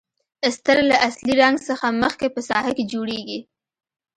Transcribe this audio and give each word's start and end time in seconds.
استر 0.47 0.77
له 0.89 0.95
اصلي 1.07 1.33
رنګ 1.43 1.55
څخه 1.69 1.87
مخکې 2.01 2.27
په 2.35 2.39
ساحه 2.49 2.71
کې 2.77 2.83
جوړیږي. 2.93 3.39